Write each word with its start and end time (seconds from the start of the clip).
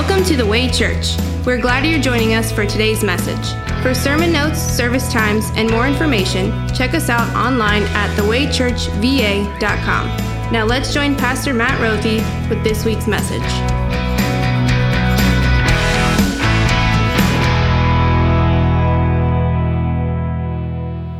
Welcome 0.00 0.24
to 0.28 0.34
the 0.34 0.46
Way 0.46 0.70
Church. 0.70 1.14
We're 1.44 1.60
glad 1.60 1.84
you're 1.84 2.00
joining 2.00 2.32
us 2.32 2.50
for 2.50 2.64
today's 2.64 3.04
message. 3.04 3.52
For 3.82 3.92
sermon 3.92 4.32
notes, 4.32 4.58
service 4.58 5.12
times, 5.12 5.50
and 5.56 5.70
more 5.70 5.86
information, 5.86 6.50
check 6.74 6.94
us 6.94 7.10
out 7.10 7.28
online 7.36 7.82
at 7.82 8.08
thewaychurchva.com. 8.16 10.06
Now 10.50 10.64
let's 10.64 10.94
join 10.94 11.16
Pastor 11.16 11.52
Matt 11.52 11.78
Rothy 11.82 12.22
with 12.48 12.64
this 12.64 12.86
week's 12.86 13.06
message. 13.06 13.42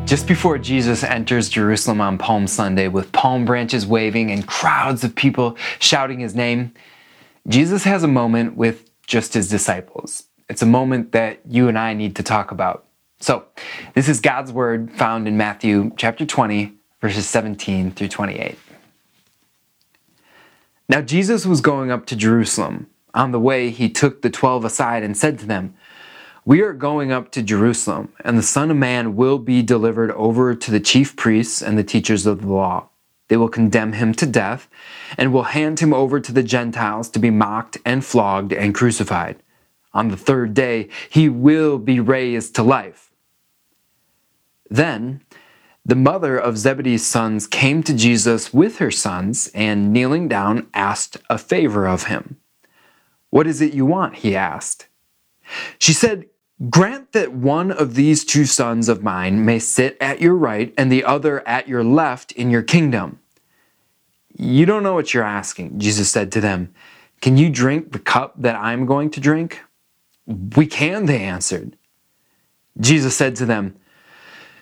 Just 0.08 0.26
before 0.26 0.56
Jesus 0.56 1.04
enters 1.04 1.50
Jerusalem 1.50 2.00
on 2.00 2.16
Palm 2.16 2.46
Sunday 2.46 2.88
with 2.88 3.12
palm 3.12 3.44
branches 3.44 3.86
waving 3.86 4.30
and 4.30 4.46
crowds 4.46 5.04
of 5.04 5.14
people 5.14 5.58
shouting 5.78 6.20
his 6.20 6.34
name, 6.34 6.72
Jesus 7.48 7.84
has 7.84 8.02
a 8.02 8.08
moment 8.08 8.56
with 8.56 8.90
just 9.06 9.34
his 9.34 9.48
disciples. 9.48 10.24
It's 10.48 10.62
a 10.62 10.66
moment 10.66 11.12
that 11.12 11.40
you 11.48 11.68
and 11.68 11.78
I 11.78 11.94
need 11.94 12.16
to 12.16 12.22
talk 12.22 12.50
about. 12.50 12.86
So, 13.20 13.44
this 13.94 14.08
is 14.08 14.20
God's 14.20 14.52
word 14.52 14.90
found 14.92 15.28
in 15.28 15.36
Matthew 15.36 15.92
chapter 15.96 16.24
20, 16.24 16.72
verses 17.00 17.28
17 17.28 17.92
through 17.92 18.08
28. 18.08 18.58
Now, 20.88 21.02
Jesus 21.02 21.46
was 21.46 21.60
going 21.60 21.90
up 21.90 22.06
to 22.06 22.16
Jerusalem. 22.16 22.88
On 23.14 23.32
the 23.32 23.40
way, 23.40 23.70
he 23.70 23.88
took 23.88 24.22
the 24.22 24.30
twelve 24.30 24.64
aside 24.64 25.02
and 25.02 25.16
said 25.16 25.38
to 25.40 25.46
them, 25.46 25.74
we 26.44 26.62
are 26.62 26.72
going 26.72 27.12
up 27.12 27.30
to 27.32 27.42
Jerusalem, 27.42 28.12
and 28.24 28.38
the 28.38 28.42
Son 28.42 28.70
of 28.70 28.76
Man 28.76 29.14
will 29.14 29.38
be 29.38 29.62
delivered 29.62 30.10
over 30.12 30.54
to 30.54 30.70
the 30.70 30.80
chief 30.80 31.14
priests 31.14 31.62
and 31.62 31.78
the 31.78 31.84
teachers 31.84 32.26
of 32.26 32.40
the 32.40 32.52
law. 32.52 32.88
They 33.30 33.36
will 33.36 33.48
condemn 33.48 33.92
him 33.92 34.12
to 34.14 34.26
death, 34.26 34.68
and 35.16 35.32
will 35.32 35.44
hand 35.44 35.78
him 35.78 35.94
over 35.94 36.18
to 36.18 36.32
the 36.32 36.42
Gentiles 36.42 37.08
to 37.10 37.20
be 37.20 37.30
mocked 37.30 37.78
and 37.84 38.04
flogged 38.04 38.52
and 38.52 38.74
crucified. 38.74 39.36
On 39.94 40.08
the 40.08 40.16
third 40.16 40.52
day, 40.52 40.88
he 41.08 41.28
will 41.28 41.78
be 41.78 42.00
raised 42.00 42.56
to 42.56 42.64
life. 42.64 43.12
Then 44.68 45.20
the 45.86 45.94
mother 45.94 46.36
of 46.36 46.58
Zebedee's 46.58 47.06
sons 47.06 47.46
came 47.46 47.84
to 47.84 47.94
Jesus 47.94 48.52
with 48.52 48.78
her 48.78 48.90
sons, 48.90 49.48
and 49.54 49.92
kneeling 49.92 50.26
down, 50.26 50.66
asked 50.74 51.18
a 51.30 51.38
favor 51.38 51.86
of 51.86 52.04
him. 52.08 52.36
What 53.30 53.46
is 53.46 53.60
it 53.60 53.74
you 53.74 53.86
want? 53.86 54.16
he 54.16 54.34
asked. 54.34 54.88
She 55.78 55.92
said, 55.92 56.26
Grant 56.68 57.12
that 57.12 57.32
one 57.32 57.70
of 57.70 57.94
these 57.94 58.24
two 58.24 58.44
sons 58.44 58.88
of 58.88 59.04
mine 59.04 59.44
may 59.44 59.60
sit 59.60 59.96
at 60.00 60.20
your 60.20 60.34
right 60.34 60.74
and 60.76 60.90
the 60.90 61.04
other 61.04 61.46
at 61.46 61.68
your 61.68 61.84
left 61.84 62.32
in 62.32 62.50
your 62.50 62.62
kingdom. 62.62 63.19
You 64.42 64.64
don't 64.64 64.82
know 64.82 64.94
what 64.94 65.12
you're 65.12 65.22
asking, 65.22 65.78
Jesus 65.78 66.10
said 66.10 66.32
to 66.32 66.40
them. 66.40 66.72
Can 67.20 67.36
you 67.36 67.50
drink 67.50 67.92
the 67.92 67.98
cup 67.98 68.32
that 68.38 68.56
I'm 68.56 68.86
going 68.86 69.10
to 69.10 69.20
drink? 69.20 69.60
We 70.56 70.64
can, 70.64 71.04
they 71.04 71.22
answered. 71.22 71.76
Jesus 72.80 73.14
said 73.14 73.36
to 73.36 73.44
them, 73.44 73.76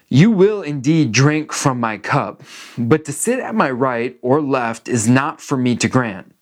You 0.08 0.32
will 0.32 0.62
indeed 0.62 1.12
drink 1.12 1.52
from 1.52 1.78
my 1.78 1.96
cup, 1.96 2.42
but 2.76 3.04
to 3.04 3.12
sit 3.12 3.38
at 3.38 3.54
my 3.54 3.70
right 3.70 4.18
or 4.20 4.42
left 4.42 4.88
is 4.88 5.08
not 5.08 5.40
for 5.40 5.56
me 5.56 5.76
to 5.76 5.88
grant. 5.88 6.34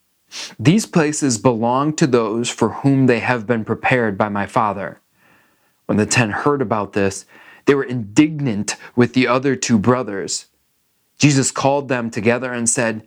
These 0.59 0.87
places 0.87 1.37
belong 1.37 1.95
to 1.97 2.07
those 2.07 2.49
for 2.49 2.71
whom 2.71 3.05
they 3.05 3.19
have 3.19 3.47
been 3.47 3.67
prepared 3.67 4.17
by 4.17 4.31
my 4.31 4.47
Father. 4.47 5.03
When 5.85 5.99
the 5.99 6.07
ten 6.07 6.31
heard 6.31 6.63
about 6.63 6.95
this, 6.95 7.27
they 7.67 7.75
were 7.75 7.85
indignant 7.85 8.77
with 8.95 9.13
the 9.13 9.29
other 9.29 9.57
two 9.57 9.79
brothers. 9.79 10.47
Jesus 11.19 11.51
called 11.51 11.89
them 11.91 12.11
together 12.11 12.51
and 12.51 12.67
said, 12.67 13.07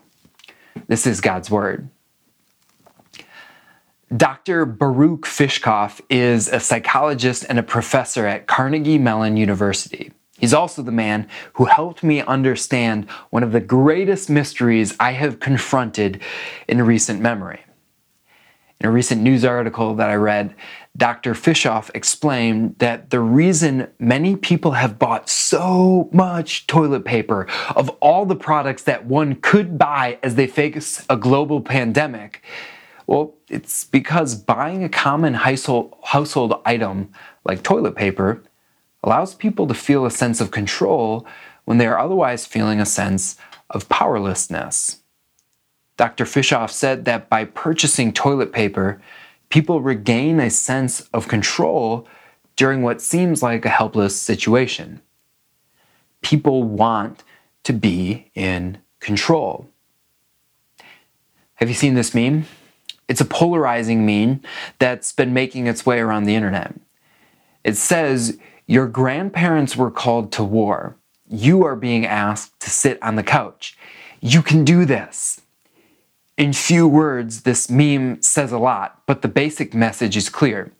This 0.87 1.07
is 1.07 1.21
God's 1.21 1.49
Word. 1.49 1.89
Dr. 4.15 4.65
Baruch 4.65 5.21
Fischhoff 5.21 6.01
is 6.09 6.49
a 6.49 6.59
psychologist 6.59 7.45
and 7.47 7.57
a 7.57 7.63
professor 7.63 8.25
at 8.27 8.45
Carnegie 8.45 8.97
Mellon 8.97 9.37
University. 9.37 10.11
He's 10.37 10.53
also 10.53 10.81
the 10.81 10.91
man 10.91 11.29
who 11.53 11.65
helped 11.65 12.03
me 12.03 12.21
understand 12.21 13.09
one 13.29 13.43
of 13.43 13.51
the 13.51 13.59
greatest 13.61 14.29
mysteries 14.29 14.95
I 14.99 15.13
have 15.13 15.39
confronted 15.39 16.21
in 16.67 16.81
recent 16.81 17.21
memory. 17.21 17.61
In 18.79 18.87
a 18.87 18.91
recent 18.91 19.21
news 19.21 19.45
article 19.45 19.93
that 19.95 20.09
I 20.09 20.15
read, 20.15 20.55
Dr. 20.97 21.33
Fischhoff 21.33 21.89
explained 21.95 22.75
that 22.79 23.11
the 23.11 23.21
reason 23.21 23.87
many 23.97 24.35
people 24.35 24.71
have 24.71 24.99
bought 24.99 25.29
so 25.29 26.09
much 26.11 26.67
toilet 26.67 27.05
paper 27.05 27.47
of 27.75 27.89
all 28.01 28.25
the 28.25 28.35
products 28.35 28.83
that 28.83 29.05
one 29.05 29.35
could 29.35 29.77
buy 29.77 30.19
as 30.21 30.35
they 30.35 30.47
face 30.47 31.05
a 31.09 31.15
global 31.15 31.61
pandemic, 31.61 32.43
well, 33.07 33.33
it's 33.49 33.85
because 33.85 34.35
buying 34.35 34.83
a 34.83 34.89
common 34.89 35.33
household, 35.33 36.61
item 36.65 37.09
like 37.45 37.63
toilet 37.63 37.95
paper 37.95 38.43
allows 39.03 39.33
people 39.33 39.67
to 39.67 39.73
feel 39.73 40.05
a 40.05 40.11
sense 40.11 40.41
of 40.41 40.51
control 40.51 41.25
when 41.65 41.77
they 41.77 41.87
are 41.87 41.99
otherwise 41.99 42.45
feeling 42.45 42.79
a 42.79 42.85
sense 42.85 43.37
of 43.69 43.87
powerlessness. 43.89 44.99
Dr. 45.97 46.25
Fischhoff 46.25 46.69
said 46.69 47.05
that 47.05 47.29
by 47.29 47.45
purchasing 47.45 48.11
toilet 48.11 48.51
paper, 48.51 49.01
people 49.51 49.81
regain 49.81 50.39
a 50.39 50.49
sense 50.49 51.01
of 51.13 51.27
control 51.27 52.07
during 52.55 52.81
what 52.81 53.01
seems 53.01 53.43
like 53.43 53.65
a 53.65 53.69
helpless 53.69 54.19
situation. 54.19 55.01
People 56.21 56.63
want 56.63 57.23
to 57.63 57.73
be 57.73 58.31
in 58.33 58.79
control. 58.99 59.69
Have 61.55 61.69
you 61.69 61.75
seen 61.75 61.93
this 61.93 62.15
meme? 62.15 62.45
It's 63.07 63.21
a 63.21 63.25
polarizing 63.25 64.05
meme 64.05 64.41
that's 64.79 65.11
been 65.11 65.33
making 65.33 65.67
its 65.67 65.85
way 65.85 65.99
around 65.99 66.23
the 66.23 66.35
internet. 66.35 66.73
It 67.63 67.77
says, 67.77 68.39
your 68.67 68.87
grandparents 68.87 69.75
were 69.75 69.91
called 69.91 70.31
to 70.33 70.43
war. 70.43 70.95
You 71.27 71.65
are 71.65 71.75
being 71.75 72.05
asked 72.05 72.59
to 72.61 72.69
sit 72.69 73.01
on 73.03 73.15
the 73.15 73.23
couch. 73.23 73.77
You 74.21 74.41
can 74.41 74.63
do 74.63 74.85
this. 74.85 75.41
In 76.41 76.53
few 76.53 76.87
words, 76.87 77.43
this 77.43 77.69
meme 77.69 78.19
says 78.23 78.51
a 78.51 78.57
lot, 78.57 79.03
but 79.05 79.21
the 79.21 79.27
basic 79.27 79.75
message 79.75 80.17
is 80.17 80.27
clear. 80.27 80.71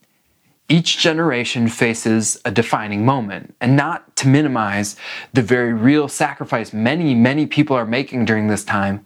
Each 0.67 0.97
generation 0.97 1.67
faces 1.67 2.41
a 2.43 2.49
defining 2.49 3.05
moment, 3.05 3.53
and 3.61 3.75
not 3.75 4.15
to 4.15 4.27
minimize 4.27 4.95
the 5.33 5.43
very 5.43 5.71
real 5.71 6.07
sacrifice 6.07 6.73
many, 6.73 7.13
many 7.13 7.45
people 7.45 7.75
are 7.75 7.85
making 7.85 8.25
during 8.25 8.47
this 8.47 8.63
time, 8.63 9.05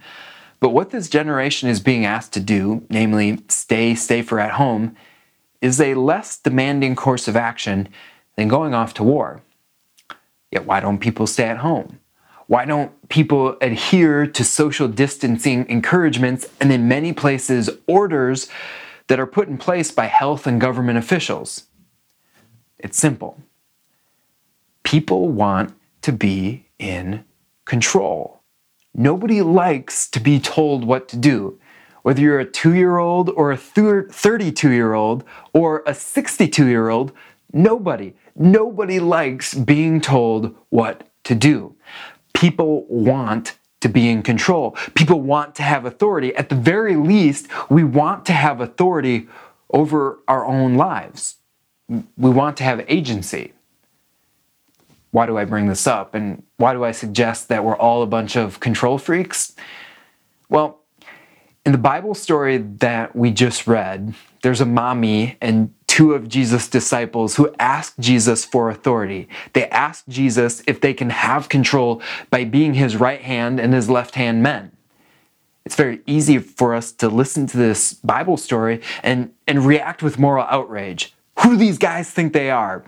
but 0.62 0.70
what 0.70 0.92
this 0.92 1.10
generation 1.10 1.68
is 1.68 1.82
being 1.82 2.06
asked 2.06 2.32
to 2.36 2.40
do, 2.40 2.86
namely 2.90 3.42
stay 3.50 3.94
safer 3.94 4.40
at 4.40 4.52
home, 4.52 4.96
is 5.60 5.82
a 5.82 5.96
less 5.96 6.38
demanding 6.38 6.96
course 6.96 7.28
of 7.28 7.36
action 7.36 7.90
than 8.38 8.48
going 8.48 8.74
off 8.74 8.94
to 8.94 9.04
war. 9.04 9.42
Yet, 10.52 10.66
why 10.66 10.80
don't 10.80 11.00
people 11.00 11.28
stay 11.28 11.50
at 11.50 11.58
home? 11.58 12.00
Why 12.48 12.66
don't 12.66 13.10
people 13.10 13.58
adhere 13.62 14.28
to 14.28 14.44
social 14.44 14.88
distancing 14.88 15.68
encouragements 15.68 16.48
and, 16.60 16.72
in 16.72 16.88
many 16.88 17.14
places, 17.14 17.70
orders 17.88 18.48
that 19.08 19.20
are 19.20 19.26
put 19.26 19.48
in 19.48 19.58
place 19.58 19.92
by 19.92 20.06
health 20.06 20.46
and 20.46 20.62
government 20.62 20.98
officials? 20.98 21.66
It's 22.78 22.98
simple. 22.98 23.42
People 24.84 25.30
want 25.30 25.74
to 26.02 26.12
be 26.12 26.68
in 26.78 27.26
control. 27.66 28.42
Nobody 28.94 29.42
likes 29.42 30.08
to 30.12 30.20
be 30.20 30.40
told 30.40 30.86
what 30.86 31.08
to 31.10 31.18
do. 31.18 31.60
Whether 32.04 32.22
you're 32.22 32.40
a 32.40 32.46
two 32.46 32.76
year 32.76 32.98
old 32.98 33.30
or 33.32 33.52
a 33.52 33.58
32 33.58 34.70
year 34.70 34.94
old 34.94 35.24
or 35.54 35.84
a 35.88 35.96
62 35.96 36.68
year 36.68 36.90
old, 36.90 37.12
nobody 37.52 38.14
Nobody 38.36 39.00
likes 39.00 39.54
being 39.54 40.02
told 40.02 40.56
what 40.70 41.10
to 41.24 41.36
do. 41.36 41.76
People 42.36 42.86
want 42.88 43.58
to 43.80 43.90
be 43.90 44.10
in 44.10 44.24
control. 44.24 44.72
People 44.94 45.22
want 45.22 45.56
to 45.56 45.64
have 45.64 45.86
authority. 45.86 46.36
At 46.36 46.50
the 46.50 46.56
very 46.56 46.96
least, 46.96 47.48
we 47.70 47.84
want 47.84 48.26
to 48.26 48.34
have 48.34 48.60
authority 48.60 49.28
over 49.70 50.20
our 50.28 50.44
own 50.44 50.76
lives. 50.76 51.36
We 51.88 52.30
want 52.30 52.58
to 52.58 52.64
have 52.64 52.84
agency. 52.88 53.54
Why 55.12 55.28
do 55.28 55.38
I 55.38 55.46
bring 55.46 55.68
this 55.68 55.86
up? 55.86 56.16
And 56.16 56.42
why 56.58 56.74
do 56.74 56.84
I 56.84 56.92
suggest 56.92 57.48
that 57.50 57.64
we're 57.64 57.78
all 57.78 58.02
a 58.02 58.08
bunch 58.08 58.36
of 58.36 58.60
control 58.60 58.98
freaks? 58.98 59.56
Well, 60.50 60.82
in 61.64 61.72
the 61.72 61.78
Bible 61.78 62.16
story 62.16 62.58
that 62.58 63.16
we 63.16 63.30
just 63.30 63.68
read, 63.68 64.16
there's 64.42 64.62
a 64.62 64.66
mommy 64.66 65.38
and 65.42 65.74
two 65.96 66.14
of 66.14 66.28
Jesus' 66.28 66.68
disciples 66.68 67.38
who 67.38 67.56
asked 67.58 67.98
Jesus 68.02 68.44
for 68.44 68.70
authority. 68.70 69.30
They 69.54 69.70
asked 69.70 70.10
Jesus 70.10 70.62
if 70.68 70.82
they 70.82 70.94
can 70.94 71.10
have 71.10 71.48
control 71.48 72.02
by 72.30 72.44
being 72.44 72.74
his 72.74 72.98
right 72.98 73.22
hand 73.22 73.62
and 73.62 73.74
his 73.74 73.90
left 73.90 74.16
hand 74.16 74.44
men. 74.44 74.74
It's 75.66 75.78
very 75.78 76.02
easy 76.06 76.38
for 76.38 76.76
us 76.76 76.92
to 76.92 77.08
listen 77.08 77.48
to 77.48 77.56
this 77.56 77.94
Bible 77.94 78.36
story 78.36 78.82
and, 79.04 79.32
and 79.48 79.66
react 79.66 80.04
with 80.04 80.20
moral 80.20 80.46
outrage. 80.50 81.14
Who 81.40 81.52
do 81.52 81.56
these 81.56 81.78
guys 81.78 82.12
think 82.12 82.34
they 82.34 82.52
are? 82.52 82.84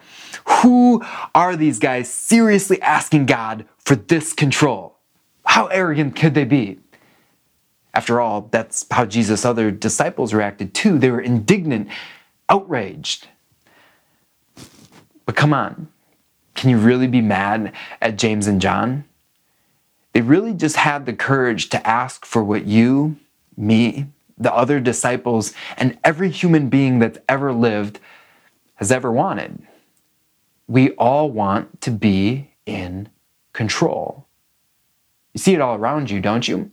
Who 0.62 1.02
are 1.34 1.56
these 1.56 1.80
guys 1.80 2.10
seriously 2.10 2.82
asking 2.82 3.28
God 3.28 3.64
for 3.78 3.96
this 3.96 4.34
control? 4.34 4.98
How 5.46 5.68
arrogant 5.68 6.18
could 6.18 6.34
they 6.34 6.44
be? 6.44 6.80
After 7.94 8.20
all, 8.20 8.50
that's 8.52 8.86
how 8.92 9.06
Jesus' 9.06 9.46
other 9.46 9.72
disciples 9.72 10.34
reacted 10.34 10.74
too. 10.74 11.00
They 11.00 11.10
were 11.10 11.22
indignant, 11.22 11.88
outraged. 12.50 13.28
But 15.26 15.36
come 15.36 15.54
on, 15.54 15.90
can 16.56 16.70
you 16.70 16.78
really 16.78 17.08
be 17.08 17.22
mad 17.22 17.74
at 18.02 18.18
James 18.18 18.48
and 18.48 18.62
John? 18.62 19.06
They 20.14 20.22
really 20.22 20.54
just 20.54 20.78
had 20.78 21.06
the 21.06 21.14
courage 21.14 21.70
to 21.70 21.88
ask 21.88 22.26
for 22.26 22.44
what 22.44 22.66
you, 22.66 23.18
me, 23.56 24.08
the 24.38 24.54
other 24.54 24.80
disciples, 24.80 25.54
and 25.78 25.98
every 26.04 26.30
human 26.30 26.70
being 26.70 27.00
that's 27.00 27.20
ever 27.28 27.54
lived 27.54 28.00
has 28.76 28.92
ever 28.92 29.12
wanted. 29.12 29.62
We 30.68 30.92
all 30.92 31.30
want 31.30 31.82
to 31.82 31.92
be 31.92 32.52
in 32.66 33.10
control. 33.54 34.26
You 35.34 35.40
see 35.40 35.54
it 35.54 35.62
all 35.62 35.76
around 35.76 36.10
you, 36.10 36.20
don't 36.20 36.48
you? 36.48 36.72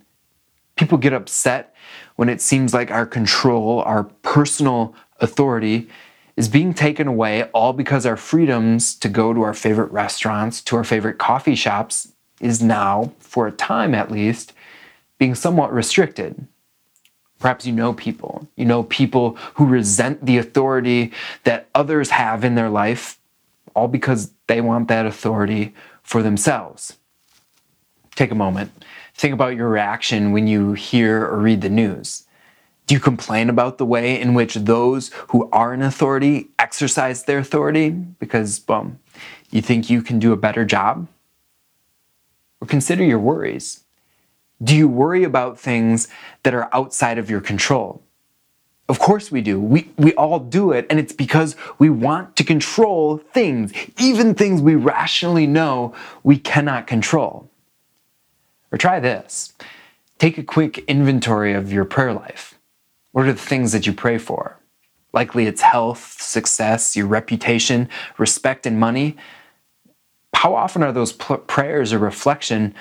People 0.77 0.99
get 0.99 1.13
upset 1.13 1.75
when 2.17 2.29
it 2.29 2.41
seems 2.41 2.75
like 2.75 2.91
our 2.91 3.07
control, 3.07 3.81
our 3.83 4.05
personal 4.05 4.95
authority, 5.21 5.89
is 6.37 6.49
being 6.49 6.75
taken 6.75 7.07
away 7.07 7.45
all 7.53 7.73
because 7.73 8.05
our 8.05 8.17
freedoms 8.17 8.95
to 8.97 9.09
go 9.09 9.33
to 9.33 9.43
our 9.43 9.55
favorite 9.55 9.91
restaurants, 9.93 10.61
to 10.63 10.77
our 10.77 10.85
favorite 10.85 11.19
coffee 11.19 11.55
shops, 11.55 12.13
is 12.41 12.61
now, 12.61 13.13
for 13.21 13.47
a 13.47 13.53
time 13.53 13.95
at 13.95 14.11
least, 14.11 14.53
being 15.19 15.35
somewhat 15.35 15.73
restricted. 15.73 16.47
Perhaps 17.39 17.67
you 17.67 17.73
know 17.73 17.93
people. 17.93 18.49
You 18.57 18.65
know 18.65 18.83
people 18.85 19.37
who 19.55 19.67
resent 19.67 20.27
the 20.27 20.39
authority 20.39 21.13
that 21.45 21.69
others 21.75 22.11
have 22.11 22.43
in 22.43 22.57
their 22.57 22.71
life, 22.71 23.19
all 23.75 23.87
because 23.87 24.33
they 24.49 24.61
want 24.61 24.89
that 24.89 25.07
authority 25.07 25.73
for 26.03 26.23
themselves. 26.23 26.97
Take 28.17 28.31
a 28.31 28.37
moment 28.37 28.73
Think 29.15 29.33
about 29.33 29.55
your 29.57 29.69
reaction 29.69 30.33
when 30.33 30.47
you 30.47 30.73
hear 30.73 31.25
or 31.25 31.39
read 31.39 31.61
the 31.61 31.71
news. 31.71 32.25
Do 32.87 32.95
you 32.95 33.01
complain 33.01 33.49
about 33.49 33.79
the 33.79 33.87
way 33.87 34.21
in 34.21 34.35
which 34.35 34.55
those 34.55 35.11
who 35.29 35.49
are 35.53 35.73
in 35.73 35.83
authority 35.83 36.49
exercise 36.59 37.23
their 37.23 37.39
authority 37.39 37.91
because, 37.91 38.63
well, 38.69 38.93
you 39.51 39.63
think 39.63 39.89
you 39.89 40.03
can 40.03 40.19
do 40.19 40.33
a 40.33 40.37
better 40.37 40.65
job? 40.65 41.07
Or 42.61 42.67
consider 42.67 43.05
your 43.05 43.21
worries. 43.21 43.85
Do 44.63 44.77
you 44.77 44.89
worry 44.89 45.25
about 45.25 45.59
things 45.59 46.09
that 46.43 46.55
are 46.55 46.69
outside 46.73 47.17
of 47.17 47.31
your 47.31 47.41
control? 47.41 48.03
Of 48.89 48.99
course 48.99 49.31
we 49.31 49.41
do. 49.41 49.59
We, 49.61 49.91
we 49.97 50.13
all 50.15 50.39
do 50.39 50.73
it, 50.73 50.87
and 50.91 51.01
it's 51.01 51.13
because 51.13 51.57
we 51.79 51.89
want 51.89 52.37
to 52.37 52.45
control 52.45 53.19
things, 53.19 53.73
even 53.99 54.35
things 54.35 54.61
we 54.61 54.75
rationally 54.75 55.47
know 55.47 55.95
we 56.23 56.37
cannot 56.37 56.87
control. 56.87 57.49
Or 58.75 58.77
try 58.77 58.99
this 58.99 59.53
take 60.19 60.37
a 60.37 60.43
quick 60.43 60.79
inventory 60.89 61.53
of 61.53 61.73
your 61.73 61.85
prayer 61.85 62.13
life. 62.13 62.59
What 63.13 63.25
are 63.25 63.33
the 63.33 63.39
things 63.39 63.71
that 63.71 63.87
you 63.87 63.93
pray 63.93 64.19
for? 64.19 64.59
Likely 65.13 65.47
it's 65.47 65.61
health, 65.61 66.21
success, 66.21 66.97
your 66.97 67.07
reputation, 67.07 67.89
respect, 68.19 68.67
and 68.67 68.81
money. 68.81 69.17
How 70.35 70.57
often 70.57 70.83
are 70.83 70.91
those 70.91 71.13
prayers 71.13 71.93
a 71.93 72.01
reflection 72.01 72.75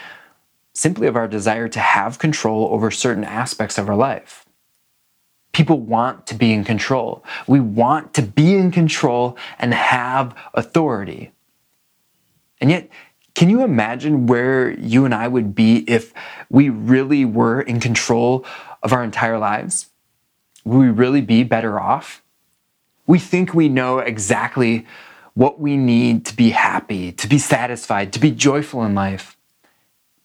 simply 0.74 1.06
of 1.06 1.16
our 1.16 1.28
desire 1.28 1.68
to 1.68 1.80
have 1.80 2.18
control 2.18 2.70
over 2.72 2.90
certain 2.90 3.24
aspects 3.24 3.78
of 3.78 3.88
our 3.88 3.96
life? 3.96 4.48
People 5.52 5.80
want 5.80 6.26
to 6.26 6.34
be 6.34 6.54
in 6.54 6.64
control. 6.64 7.24
We 7.46 7.60
want 7.60 8.16
to 8.16 8.24
be 8.24 8.56
in 8.56 8.72
control 8.72 9.38
and 9.60 9.76
have 9.76 10.36
authority. 10.56 11.34
And 12.60 12.72
yet, 12.72 12.90
can 13.36 13.50
you 13.50 13.64
imagine 13.64 14.28
where 14.28 14.72
you 14.72 15.06
and 15.06 15.14
I 15.14 15.28
would 15.28 15.56
be 15.56 15.84
if 15.88 16.14
we 16.50 16.70
really 16.70 17.26
were 17.26 17.62
in 17.62 17.80
control 17.80 18.46
of 18.82 18.94
our 18.94 19.04
entire 19.04 19.40
lives? 19.40 19.88
Would 20.66 20.78
we 20.78 20.90
really 20.90 21.22
be 21.22 21.44
better 21.44 21.80
off? 21.80 22.22
We 23.08 23.20
think 23.20 23.54
we 23.54 23.70
know 23.70 24.00
exactly 24.00 24.86
what 25.34 25.60
we 25.60 25.78
need 25.78 26.26
to 26.28 26.36
be 26.36 26.52
happy, 26.52 27.12
to 27.12 27.28
be 27.28 27.40
satisfied, 27.40 28.14
to 28.14 28.20
be 28.20 28.32
joyful 28.32 28.84
in 28.84 28.94
life. 28.94 29.36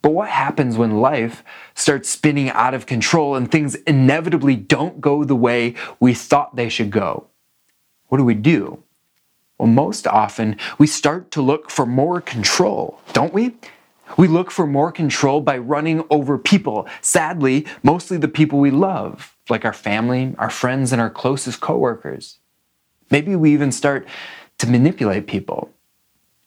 But 0.01 0.11
what 0.11 0.29
happens 0.29 0.77
when 0.77 1.01
life 1.01 1.43
starts 1.73 2.09
spinning 2.09 2.49
out 2.51 2.73
of 2.73 2.85
control 2.85 3.35
and 3.35 3.51
things 3.51 3.75
inevitably 3.75 4.55
don't 4.55 5.01
go 5.01 5.23
the 5.23 5.35
way 5.35 5.75
we 5.99 6.13
thought 6.13 6.55
they 6.55 6.69
should 6.69 6.91
go? 6.91 7.27
What 8.07 8.19
do 8.19 8.23
we 8.23 8.35
do? 8.35 8.83
Well, 9.59 9.67
most 9.67 10.07
often 10.07 10.57
we 10.77 10.87
start 10.87 11.31
to 11.31 11.41
look 11.41 11.69
for 11.69 11.85
more 11.85 12.21
control, 12.21 13.01
don't 13.11 13.33
we? 13.33 13.57
We 14.17 14.27
look 14.27 14.51
for 14.51 14.65
more 14.65 14.91
control 14.91 15.41
by 15.41 15.57
running 15.57 16.03
over 16.09 16.37
people. 16.37 16.87
Sadly, 17.01 17.67
mostly 17.83 18.17
the 18.17 18.29
people 18.29 18.59
we 18.59 18.71
love, 18.71 19.35
like 19.49 19.65
our 19.65 19.73
family, 19.73 20.33
our 20.37 20.49
friends, 20.49 20.93
and 20.93 21.01
our 21.01 21.09
closest 21.09 21.59
coworkers. 21.59 22.39
Maybe 23.11 23.35
we 23.35 23.53
even 23.53 23.71
start 23.71 24.07
to 24.59 24.67
manipulate 24.67 25.27
people. 25.27 25.69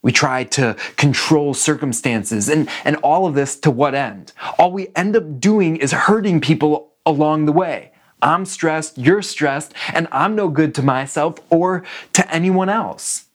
We 0.00 0.10
try 0.10 0.44
to 0.44 0.74
control 0.96 1.54
circumstances, 1.54 2.48
and, 2.48 2.68
and 2.84 2.96
all 2.96 3.26
of 3.26 3.34
this 3.34 3.56
to 3.60 3.70
what 3.70 3.94
end? 3.94 4.32
All 4.58 4.72
we 4.72 4.88
end 4.96 5.16
up 5.16 5.38
doing 5.38 5.76
is 5.76 5.92
hurting 5.92 6.40
people 6.40 6.92
along 7.06 7.44
the 7.44 7.52
way. 7.52 7.91
I'm 8.22 8.44
stressed, 8.44 8.96
you're 8.96 9.22
stressed, 9.22 9.74
and 9.92 10.08
I'm 10.12 10.34
no 10.34 10.48
good 10.48 10.74
to 10.76 10.82
myself 10.82 11.38
or 11.50 11.84
to 12.14 12.34
anyone 12.34 12.68
else. 12.68 13.26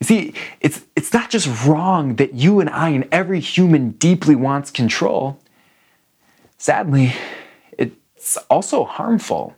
You 0.00 0.06
see, 0.06 0.34
it's, 0.60 0.82
it's 0.96 1.12
not 1.12 1.28
just 1.30 1.66
wrong 1.66 2.16
that 2.16 2.34
you 2.34 2.58
and 2.60 2.70
I 2.70 2.88
and 2.88 3.06
every 3.12 3.38
human 3.38 3.90
deeply 3.90 4.34
wants 4.34 4.70
control. 4.70 5.38
Sadly, 6.56 7.14
it's 7.78 8.36
also 8.48 8.84
harmful. 8.84 9.54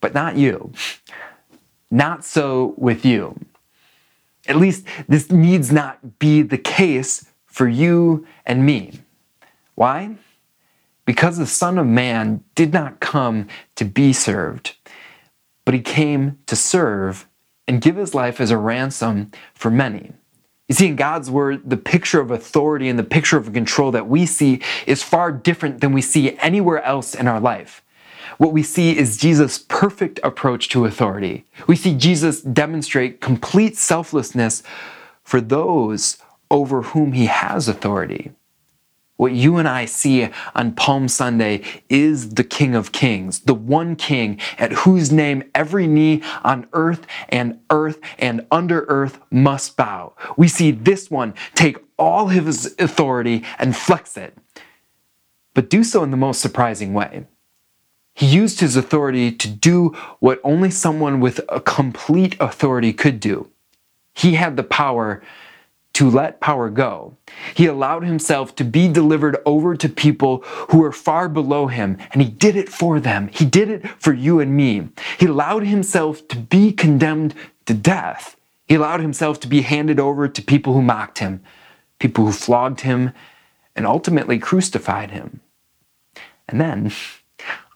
But 0.00 0.14
not 0.14 0.36
you. 0.36 0.72
Not 1.90 2.24
so 2.24 2.74
with 2.76 3.04
you. 3.04 3.38
At 4.46 4.56
least 4.56 4.86
this 5.06 5.30
needs 5.30 5.70
not 5.70 6.18
be 6.18 6.42
the 6.42 6.58
case 6.58 7.26
for 7.46 7.68
you 7.68 8.26
and 8.44 8.66
me. 8.66 9.00
Why? 9.74 10.16
Because 11.04 11.38
the 11.38 11.46
Son 11.46 11.78
of 11.78 11.86
Man 11.86 12.44
did 12.54 12.72
not 12.72 13.00
come 13.00 13.48
to 13.76 13.84
be 13.84 14.12
served, 14.12 14.76
but 15.64 15.74
he 15.74 15.80
came 15.80 16.38
to 16.46 16.56
serve 16.56 17.28
and 17.66 17.80
give 17.80 17.96
his 17.96 18.14
life 18.14 18.40
as 18.40 18.50
a 18.50 18.58
ransom 18.58 19.30
for 19.54 19.70
many. 19.70 20.12
You 20.68 20.74
see, 20.74 20.86
in 20.86 20.96
God's 20.96 21.30
word, 21.30 21.68
the 21.68 21.76
picture 21.76 22.20
of 22.20 22.30
authority 22.30 22.88
and 22.88 22.98
the 22.98 23.04
picture 23.04 23.36
of 23.36 23.52
control 23.52 23.90
that 23.90 24.08
we 24.08 24.26
see 24.26 24.60
is 24.86 25.02
far 25.02 25.30
different 25.30 25.80
than 25.80 25.92
we 25.92 26.02
see 26.02 26.36
anywhere 26.38 26.82
else 26.82 27.14
in 27.14 27.28
our 27.28 27.40
life. 27.40 27.82
What 28.38 28.52
we 28.52 28.62
see 28.62 28.96
is 28.96 29.16
Jesus' 29.16 29.58
perfect 29.58 30.18
approach 30.22 30.68
to 30.70 30.86
authority. 30.86 31.44
We 31.66 31.76
see 31.76 31.94
Jesus 31.94 32.40
demonstrate 32.40 33.20
complete 33.20 33.76
selflessness 33.76 34.62
for 35.22 35.40
those 35.40 36.18
over 36.50 36.82
whom 36.82 37.12
he 37.12 37.26
has 37.26 37.68
authority. 37.68 38.32
What 39.22 39.34
you 39.34 39.58
and 39.58 39.68
I 39.68 39.84
see 39.84 40.28
on 40.56 40.72
Palm 40.72 41.06
Sunday 41.06 41.62
is 41.88 42.30
the 42.30 42.42
King 42.42 42.74
of 42.74 42.90
Kings, 42.90 43.38
the 43.38 43.54
one 43.54 43.94
King 43.94 44.40
at 44.58 44.72
whose 44.72 45.12
name 45.12 45.44
every 45.54 45.86
knee 45.86 46.24
on 46.42 46.66
earth 46.72 47.06
and 47.28 47.60
earth 47.70 48.00
and 48.18 48.44
under 48.50 48.84
earth 48.88 49.20
must 49.30 49.76
bow. 49.76 50.14
We 50.36 50.48
see 50.48 50.72
this 50.72 51.08
one 51.08 51.34
take 51.54 51.76
all 51.96 52.26
his 52.26 52.74
authority 52.80 53.44
and 53.60 53.76
flex 53.76 54.16
it, 54.16 54.36
but 55.54 55.70
do 55.70 55.84
so 55.84 56.02
in 56.02 56.10
the 56.10 56.16
most 56.16 56.40
surprising 56.40 56.92
way. 56.92 57.24
He 58.14 58.26
used 58.26 58.58
his 58.58 58.74
authority 58.74 59.30
to 59.30 59.48
do 59.48 59.90
what 60.18 60.40
only 60.42 60.72
someone 60.72 61.20
with 61.20 61.40
a 61.48 61.60
complete 61.60 62.34
authority 62.40 62.92
could 62.92 63.20
do. 63.20 63.48
He 64.14 64.34
had 64.34 64.56
the 64.56 64.64
power 64.64 65.22
to 65.94 66.08
let 66.08 66.40
power 66.40 66.70
go. 66.70 67.16
He 67.54 67.66
allowed 67.66 68.04
himself 68.04 68.54
to 68.56 68.64
be 68.64 68.88
delivered 68.88 69.36
over 69.44 69.76
to 69.76 69.88
people 69.88 70.42
who 70.70 70.78
were 70.78 70.92
far 70.92 71.28
below 71.28 71.66
him, 71.66 71.98
and 72.12 72.22
he 72.22 72.28
did 72.28 72.56
it 72.56 72.68
for 72.68 72.98
them. 72.98 73.28
He 73.28 73.44
did 73.44 73.68
it 73.68 73.86
for 73.98 74.12
you 74.12 74.40
and 74.40 74.56
me. 74.56 74.88
He 75.18 75.26
allowed 75.26 75.64
himself 75.64 76.26
to 76.28 76.38
be 76.38 76.72
condemned 76.72 77.34
to 77.66 77.74
death. 77.74 78.36
He 78.66 78.74
allowed 78.74 79.00
himself 79.00 79.38
to 79.40 79.48
be 79.48 79.62
handed 79.62 80.00
over 80.00 80.28
to 80.28 80.42
people 80.42 80.72
who 80.72 80.82
mocked 80.82 81.18
him, 81.18 81.42
people 81.98 82.24
who 82.24 82.32
flogged 82.32 82.80
him, 82.80 83.12
and 83.76 83.86
ultimately 83.86 84.38
crucified 84.38 85.10
him. 85.10 85.40
And 86.48 86.60
then 86.60 86.92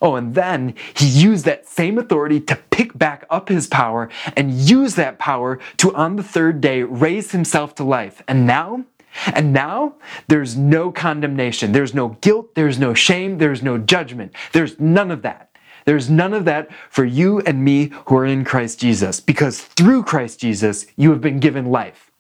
Oh, 0.01 0.17
and 0.17 0.35
then 0.35 0.75
he 0.95 1.07
used 1.07 1.45
that 1.47 1.67
same 1.67 1.99
authority 1.99 2.41
to 2.41 2.57
pick 2.71 2.97
back 2.99 3.25
up 3.31 3.49
his 3.49 3.67
power 3.67 4.11
and 4.37 4.53
use 4.53 4.95
that 4.97 5.19
power 5.19 5.59
to, 5.79 5.95
on 5.95 6.17
the 6.17 6.23
third 6.23 6.61
day, 6.61 6.83
raise 6.83 7.33
himself 7.33 7.75
to 7.77 7.85
life. 7.85 8.23
And 8.29 8.47
now, 8.47 8.85
and 9.33 9.53
now, 9.53 9.95
there's 10.29 10.57
no 10.57 10.93
condemnation. 10.93 11.73
There's 11.73 11.95
no 11.95 12.11
guilt. 12.21 12.55
There's 12.55 12.79
no 12.79 12.93
shame. 12.93 13.39
There's 13.39 13.63
no 13.63 13.79
judgment. 13.79 14.33
There's 14.53 14.79
none 14.79 15.11
of 15.11 15.23
that. 15.23 15.51
There's 15.87 16.11
none 16.11 16.35
of 16.35 16.45
that 16.45 16.69
for 16.91 17.05
you 17.05 17.41
and 17.41 17.65
me 17.65 17.93
who 18.07 18.17
are 18.17 18.27
in 18.27 18.45
Christ 18.45 18.81
Jesus, 18.81 19.21
because 19.21 19.61
through 19.61 20.03
Christ 20.03 20.41
Jesus, 20.41 20.85
you 20.97 21.11
have 21.11 21.21
been 21.21 21.39
given 21.39 21.67
life. 21.67 22.11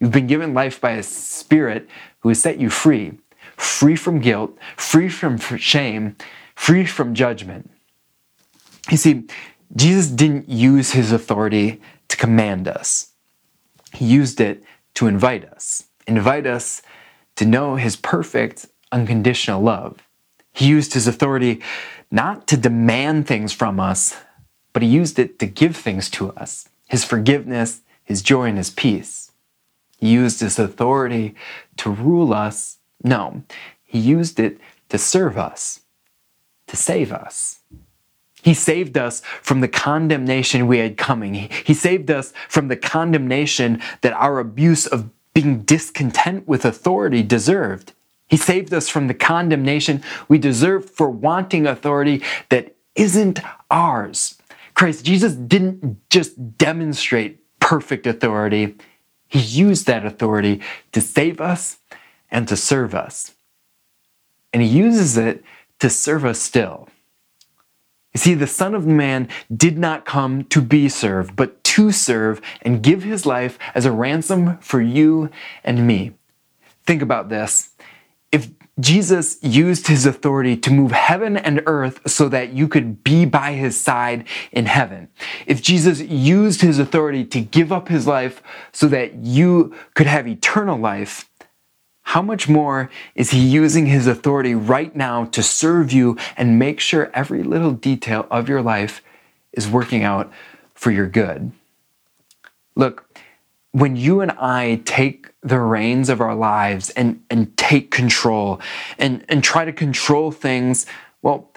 You've 0.00 0.10
been 0.10 0.26
given 0.26 0.52
life 0.52 0.80
by 0.80 0.90
a 0.92 1.02
Spirit 1.04 1.88
who 2.20 2.30
has 2.30 2.42
set 2.42 2.58
you 2.58 2.68
free, 2.68 3.18
free 3.56 3.94
from 3.94 4.18
guilt, 4.18 4.58
free 4.76 5.08
from 5.08 5.38
shame, 5.38 6.16
free 6.62 6.86
from 6.86 7.12
judgment. 7.12 7.68
You 8.88 8.96
see, 8.96 9.24
Jesus 9.74 10.06
didn't 10.06 10.48
use 10.48 10.92
his 10.92 11.10
authority 11.10 11.80
to 12.06 12.16
command 12.16 12.68
us, 12.68 13.10
he 13.92 14.04
used 14.04 14.40
it 14.40 14.62
to 14.94 15.08
invite 15.08 15.44
us, 15.44 15.86
invite 16.06 16.46
us 16.46 16.80
to 17.34 17.44
know 17.44 17.74
his 17.74 17.96
perfect, 17.96 18.66
unconditional 18.92 19.60
love. 19.60 20.06
He 20.52 20.68
used 20.68 20.94
his 20.94 21.08
authority 21.08 21.60
not 22.12 22.46
to 22.46 22.56
demand 22.56 23.26
things 23.26 23.52
from 23.52 23.80
us, 23.80 24.16
but 24.72 24.82
he 24.82 24.88
used 24.88 25.18
it 25.18 25.40
to 25.40 25.46
give 25.46 25.76
things 25.76 26.08
to 26.10 26.30
us 26.34 26.68
his 26.86 27.04
forgiveness, 27.04 27.80
his 28.04 28.22
joy, 28.22 28.44
and 28.44 28.58
his 28.58 28.70
peace. 28.70 29.32
He 29.98 30.10
used 30.10 30.40
his 30.40 30.60
authority 30.60 31.34
to 31.78 31.90
rule 31.90 32.32
us. 32.32 32.78
No, 33.02 33.42
he 33.82 33.98
used 33.98 34.38
it 34.38 34.60
to 34.90 34.98
serve 34.98 35.36
us, 35.36 35.81
to 36.72 36.76
save 36.78 37.12
us. 37.12 37.60
He 38.42 38.54
saved 38.54 38.96
us 38.96 39.20
from 39.42 39.60
the 39.60 39.68
condemnation 39.68 40.66
we 40.66 40.78
had 40.78 40.96
coming. 40.96 41.34
He 41.34 41.74
saved 41.74 42.10
us 42.10 42.32
from 42.48 42.68
the 42.68 42.78
condemnation 42.78 43.82
that 44.00 44.14
our 44.14 44.38
abuse 44.38 44.86
of 44.86 45.10
being 45.34 45.60
discontent 45.60 46.48
with 46.48 46.64
authority 46.64 47.22
deserved. 47.22 47.92
He 48.26 48.38
saved 48.38 48.72
us 48.72 48.88
from 48.88 49.06
the 49.06 49.12
condemnation 49.12 50.02
we 50.28 50.38
deserve 50.38 50.88
for 50.88 51.10
wanting 51.10 51.66
authority 51.66 52.22
that 52.48 52.74
isn't 52.94 53.40
ours. 53.70 54.38
Christ 54.72 55.04
Jesus 55.04 55.34
didn't 55.34 56.08
just 56.08 56.56
demonstrate 56.56 57.38
perfect 57.60 58.06
authority, 58.06 58.76
He 59.28 59.40
used 59.40 59.86
that 59.88 60.06
authority 60.06 60.62
to 60.92 61.02
save 61.02 61.38
us 61.38 61.80
and 62.30 62.48
to 62.48 62.56
serve 62.56 62.94
us. 62.94 63.34
And 64.54 64.62
He 64.62 64.68
uses 64.68 65.18
it 65.18 65.44
to 65.82 65.90
serve 65.90 66.24
us 66.24 66.38
still. 66.38 66.88
You 68.14 68.18
see, 68.18 68.34
the 68.34 68.46
Son 68.46 68.72
of 68.72 68.86
Man 68.86 69.26
did 69.52 69.76
not 69.76 70.04
come 70.04 70.44
to 70.44 70.62
be 70.62 70.88
served, 70.88 71.34
but 71.34 71.64
to 71.64 71.90
serve 71.90 72.40
and 72.60 72.84
give 72.84 73.02
his 73.02 73.26
life 73.26 73.58
as 73.74 73.84
a 73.84 73.90
ransom 73.90 74.58
for 74.58 74.80
you 74.80 75.28
and 75.64 75.84
me. 75.84 76.12
Think 76.86 77.02
about 77.02 77.30
this 77.30 77.72
if 78.30 78.48
Jesus 78.78 79.42
used 79.42 79.88
his 79.88 80.06
authority 80.06 80.56
to 80.56 80.70
move 80.70 80.92
heaven 80.92 81.36
and 81.36 81.62
earth 81.66 82.00
so 82.08 82.28
that 82.28 82.52
you 82.52 82.68
could 82.68 83.02
be 83.02 83.24
by 83.24 83.52
his 83.52 83.78
side 83.78 84.26
in 84.52 84.66
heaven, 84.66 85.08
if 85.46 85.60
Jesus 85.60 86.00
used 86.00 86.62
his 86.62 86.78
authority 86.78 87.24
to 87.24 87.40
give 87.40 87.72
up 87.72 87.88
his 87.88 88.06
life 88.06 88.40
so 88.72 88.86
that 88.86 89.16
you 89.16 89.74
could 89.94 90.06
have 90.06 90.28
eternal 90.28 90.78
life, 90.78 91.28
how 92.02 92.22
much 92.22 92.48
more 92.48 92.90
is 93.14 93.30
he 93.30 93.40
using 93.40 93.86
his 93.86 94.06
authority 94.06 94.54
right 94.54 94.94
now 94.94 95.24
to 95.26 95.42
serve 95.42 95.92
you 95.92 96.16
and 96.36 96.58
make 96.58 96.80
sure 96.80 97.10
every 97.14 97.42
little 97.42 97.72
detail 97.72 98.26
of 98.30 98.48
your 98.48 98.60
life 98.62 99.02
is 99.52 99.68
working 99.68 100.02
out 100.02 100.30
for 100.74 100.90
your 100.90 101.06
good? 101.06 101.52
Look, 102.74 103.18
when 103.72 103.96
you 103.96 104.20
and 104.20 104.32
I 104.32 104.82
take 104.84 105.30
the 105.42 105.58
reins 105.58 106.08
of 106.08 106.20
our 106.20 106.34
lives 106.34 106.90
and, 106.90 107.22
and 107.30 107.56
take 107.56 107.90
control 107.90 108.60
and, 108.98 109.24
and 109.28 109.42
try 109.42 109.64
to 109.64 109.72
control 109.72 110.30
things, 110.30 110.86
well, 111.22 111.50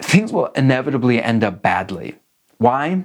things 0.00 0.32
will 0.32 0.46
inevitably 0.46 1.22
end 1.22 1.44
up 1.44 1.60
badly. 1.62 2.16
Why? 2.56 3.04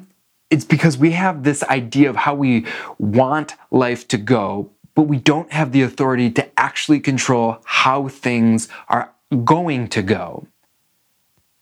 It's 0.49 0.65
because 0.65 0.97
we 0.97 1.11
have 1.11 1.43
this 1.43 1.63
idea 1.63 2.09
of 2.09 2.15
how 2.15 2.35
we 2.35 2.65
want 2.97 3.55
life 3.71 4.07
to 4.09 4.17
go, 4.17 4.69
but 4.95 5.03
we 5.03 5.17
don't 5.17 5.51
have 5.51 5.71
the 5.71 5.81
authority 5.81 6.29
to 6.31 6.59
actually 6.59 6.99
control 6.99 7.57
how 7.65 8.07
things 8.07 8.67
are 8.89 9.11
going 9.43 9.87
to 9.89 10.01
go. 10.01 10.47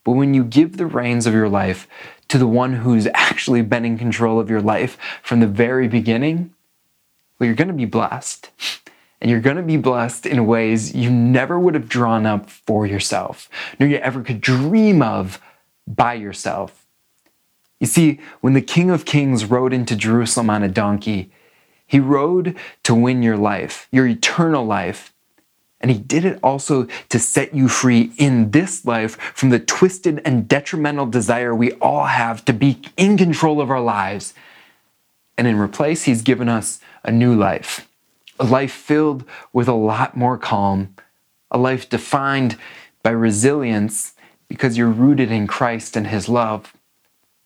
But 0.04 0.14
when 0.14 0.34
you 0.34 0.44
give 0.44 0.78
the 0.78 0.86
reins 0.86 1.28
of 1.28 1.34
your 1.34 1.50
life 1.50 1.88
to 2.28 2.38
the 2.38 2.48
one 2.48 2.74
who's 2.74 3.08
actually 3.14 3.62
been 3.62 3.86
in 3.86 3.98
control 3.98 4.40
of 4.40 4.50
your 4.50 4.62
life 4.62 4.98
from 5.22 5.40
the 5.40 5.48
very 5.48 5.88
beginning, 5.88 6.54
well, 7.38 7.48
you're 7.48 7.56
going 7.56 7.68
to 7.68 7.74
be 7.74 7.86
blessed. 7.86 8.50
And 9.22 9.30
you're 9.30 9.40
going 9.40 9.58
to 9.58 9.64
be 9.64 9.78
blessed 9.78 10.26
in 10.26 10.48
ways 10.48 10.96
you 10.96 11.12
never 11.12 11.60
would 11.60 11.76
have 11.76 11.88
drawn 11.88 12.26
up 12.26 12.50
for 12.50 12.88
yourself, 12.88 13.50
nor 13.80 13.88
you 13.88 13.98
ever 13.98 14.24
could 14.24 14.42
dream 14.42 15.04
of 15.04 15.40
by 15.88 16.16
yourself. 16.16 16.88
You 17.80 17.86
see, 17.86 18.20
when 18.42 18.54
the 18.54 18.62
King 18.62 18.90
of 18.90 19.06
Kings 19.06 19.46
rode 19.46 19.74
into 19.74 19.96
Jerusalem 19.96 20.50
on 20.50 20.64
a 20.64 20.68
donkey, 20.68 21.32
he 21.92 22.00
rode 22.00 22.56
to 22.84 22.96
win 22.96 23.22
your 23.22 23.36
life, 23.36 23.90
your 23.92 24.08
eternal 24.08 24.66
life. 24.66 25.14
And 25.82 25.92
he 25.92 25.98
did 25.98 26.24
it 26.24 26.40
also 26.42 26.88
to 27.10 27.20
set 27.20 27.54
you 27.54 27.68
free 27.68 28.14
in 28.18 28.52
this 28.52 28.86
life 28.86 29.18
from 29.36 29.50
the 29.50 29.60
twisted 29.60 30.22
and 30.24 30.48
detrimental 30.48 31.06
desire 31.06 31.54
we 31.54 31.74
all 31.74 32.06
have 32.06 32.46
to 32.46 32.54
be 32.54 32.80
in 32.96 33.18
control 33.18 33.60
of 33.60 33.70
our 33.70 33.82
lives. 33.82 34.34
And 35.38 35.46
in 35.46 35.60
replace, 35.60 36.04
he's 36.04 36.22
given 36.22 36.48
us 36.48 36.80
a 37.04 37.12
new 37.12 37.36
life, 37.36 37.90
a 38.40 38.46
life 38.46 38.72
filled 38.72 39.26
with 39.52 39.68
a 39.68 39.74
lot 39.74 40.16
more 40.16 40.38
calm, 40.38 40.96
a 41.52 41.58
life 41.58 41.90
defined 41.90 42.58
by 43.04 43.10
resilience 43.10 44.14
because 44.48 44.78
you're 44.78 44.88
rooted 44.88 45.30
in 45.30 45.46
Christ 45.46 45.98
and 45.98 46.08
his 46.08 46.30
love. 46.30 46.74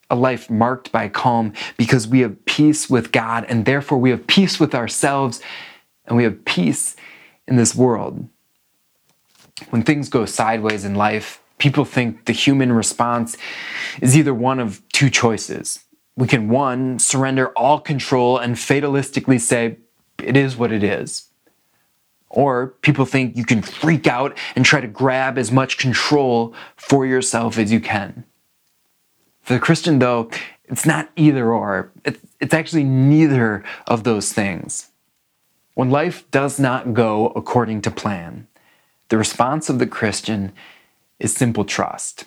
A 0.09 0.15
life 0.15 0.50
marked 0.50 0.91
by 0.91 1.09
calm 1.09 1.53
because 1.77 2.07
we 2.07 2.19
have 2.19 2.45
peace 2.45 2.89
with 2.89 3.12
God 3.12 3.45
and 3.50 3.65
therefore 3.65 3.97
we 3.97 4.12
have 4.12 4.27
peace 4.27 4.59
with 4.59 4.75
ourselves 4.75 5.41
and 6.05 6.15
we 6.15 6.24
have 6.24 6.45
peace 6.45 6.95
in 7.47 7.55
this 7.55 7.75
world 7.75 8.27
when 9.69 9.83
things 9.83 10.09
go 10.09 10.25
sideways 10.25 10.85
in 10.85 10.95
life, 10.95 11.41
people 11.57 11.85
think 11.85 12.25
the 12.25 12.33
human 12.33 12.71
response 12.71 13.38
is 14.01 14.17
either 14.17 14.33
one 14.33 14.59
of 14.59 14.81
two 14.89 15.09
choices. 15.09 15.79
We 16.17 16.27
can, 16.27 16.50
one, 16.50 17.00
surrender 17.00 17.50
all 17.50 17.79
control 17.79 18.38
and 18.38 18.55
fatalistically 18.55 19.39
say, 19.39 19.77
it 20.21 20.38
is 20.38 20.55
what 20.55 20.71
it 20.71 20.83
is. 20.83 21.29
Or 22.29 22.67
people 22.81 23.05
think 23.05 23.38
you 23.38 23.45
can 23.45 23.62
freak 23.62 24.07
out 24.07 24.38
and 24.55 24.65
try 24.65 24.81
to 24.81 24.88
grab 24.88 25.38
as 25.38 25.51
much 25.51 25.77
control 25.77 26.53
for 26.75 27.05
yourself 27.05 27.57
as 27.57 27.71
you 27.71 27.79
can. 27.79 28.25
For 29.45 29.53
the 29.53 29.59
Christian, 29.59 29.99
though, 29.99 30.31
it's 30.63 30.87
not 30.87 31.09
either 31.15 31.53
or. 31.53 31.91
It's 32.03 32.53
actually 32.53 32.83
neither 32.83 33.63
of 33.85 34.03
those 34.03 34.33
things. 34.33 34.89
When 35.75 35.91
life 35.91 36.29
does 36.31 36.59
not 36.59 36.95
go 36.95 37.27
according 37.27 37.83
to 37.83 37.91
plan, 37.91 38.47
the 39.09 39.19
response 39.19 39.69
of 39.69 39.77
the 39.77 39.85
Christian 39.85 40.51
is 41.19 41.35
simple 41.35 41.63
trust. 41.63 42.25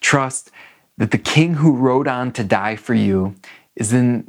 Trust 0.00 0.50
that 0.98 1.12
the 1.12 1.18
king 1.18 1.54
who 1.54 1.76
rode 1.76 2.08
on 2.08 2.32
to 2.32 2.42
die 2.42 2.74
for 2.74 2.94
you 2.94 3.36
is 3.76 3.92
in 3.92 4.28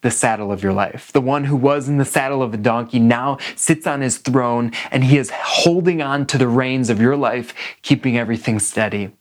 the 0.00 0.10
saddle 0.10 0.50
of 0.50 0.60
your 0.60 0.72
life. 0.72 1.12
The 1.12 1.20
one 1.20 1.44
who 1.44 1.54
was 1.54 1.88
in 1.88 1.98
the 1.98 2.04
saddle 2.04 2.42
of 2.42 2.52
a 2.52 2.56
donkey 2.56 2.98
now 2.98 3.38
sits 3.54 3.86
on 3.86 4.00
his 4.00 4.18
throne 4.18 4.72
and 4.90 5.04
he 5.04 5.18
is 5.18 5.30
holding 5.30 6.02
on 6.02 6.26
to 6.26 6.36
the 6.36 6.48
reins 6.48 6.90
of 6.90 7.00
your 7.00 7.16
life, 7.16 7.54
keeping 7.82 8.18
everything 8.18 8.58
steady. 8.58 9.12